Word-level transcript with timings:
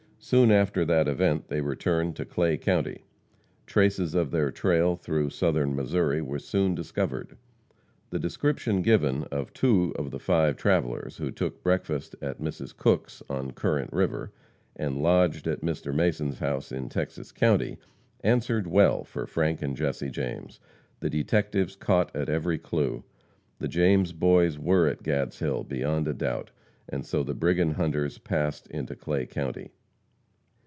Soon 0.23 0.51
after 0.51 0.85
that 0.85 1.07
event 1.07 1.47
they 1.47 1.61
returned 1.61 2.15
to 2.15 2.25
Clay 2.25 2.55
county. 2.55 3.03
Traces 3.65 4.13
of 4.13 4.29
their 4.29 4.51
trail 4.51 4.95
through 4.95 5.31
Southern 5.31 5.75
Missouri 5.75 6.21
were 6.21 6.37
soon 6.37 6.75
discovered. 6.75 7.35
The 8.11 8.19
description 8.19 8.83
given 8.83 9.23
of 9.25 9.51
two 9.51 9.93
of 9.97 10.11
the 10.11 10.19
five 10.19 10.57
travellers 10.57 11.17
who 11.17 11.31
took 11.31 11.63
breakfast 11.63 12.15
at 12.21 12.39
Mrs. 12.39 12.77
Cook's 12.77 13.23
on 13.31 13.51
Current 13.53 13.91
river, 13.91 14.31
and 14.75 15.01
lodged 15.01 15.47
at 15.47 15.61
Mr. 15.61 15.93
Mason's 15.93 16.37
house 16.37 16.71
in 16.71 16.87
Texas 16.87 17.31
county, 17.31 17.79
answered 18.23 18.67
well 18.67 19.03
for 19.03 19.25
Frank 19.25 19.63
and 19.63 19.75
Jesse 19.75 20.11
James. 20.11 20.59
The 20.99 21.09
detectives 21.09 21.75
caught 21.75 22.15
at 22.15 22.29
every 22.29 22.59
clue. 22.59 23.03
The 23.57 23.67
James 23.67 24.13
Boys 24.13 24.59
were 24.59 24.87
at 24.87 25.01
Gadshill 25.01 25.67
beyond 25.67 26.07
a 26.07 26.13
doubt. 26.13 26.51
And 26.87 27.03
so 27.07 27.23
the 27.23 27.33
brigand 27.33 27.73
hunters 27.73 28.19
passed 28.19 28.67
into 28.67 28.95
Clay 28.95 29.25
county. 29.25 29.71